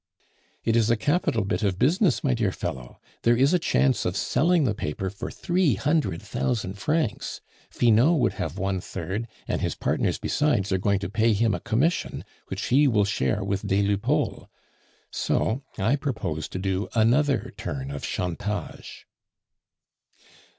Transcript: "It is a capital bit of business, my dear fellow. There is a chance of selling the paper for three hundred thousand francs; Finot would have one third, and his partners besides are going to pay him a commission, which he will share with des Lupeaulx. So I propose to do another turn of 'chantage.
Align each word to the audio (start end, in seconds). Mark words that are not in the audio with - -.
"It 0.63 0.75
is 0.75 0.89
a 0.89 0.97
capital 0.97 1.45
bit 1.45 1.61
of 1.61 1.77
business, 1.77 2.23
my 2.23 2.33
dear 2.33 2.51
fellow. 2.51 2.99
There 3.21 3.37
is 3.37 3.53
a 3.53 3.59
chance 3.59 4.03
of 4.03 4.17
selling 4.17 4.63
the 4.63 4.73
paper 4.73 5.11
for 5.11 5.29
three 5.29 5.75
hundred 5.75 6.23
thousand 6.23 6.79
francs; 6.79 7.39
Finot 7.69 8.17
would 8.17 8.33
have 8.33 8.57
one 8.57 8.81
third, 8.81 9.27
and 9.47 9.61
his 9.61 9.75
partners 9.75 10.17
besides 10.17 10.71
are 10.71 10.79
going 10.79 10.97
to 11.01 11.07
pay 11.11 11.33
him 11.33 11.53
a 11.53 11.59
commission, 11.59 12.25
which 12.47 12.65
he 12.69 12.87
will 12.87 13.05
share 13.05 13.43
with 13.43 13.67
des 13.67 13.83
Lupeaulx. 13.83 14.47
So 15.11 15.61
I 15.77 15.97
propose 15.97 16.47
to 16.47 16.57
do 16.57 16.87
another 16.95 17.53
turn 17.55 17.91
of 17.91 18.01
'chantage. 18.01 19.05